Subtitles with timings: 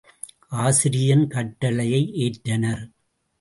[0.61, 2.83] ஆசிரியன் கட்டளையை ஏற்றனர்.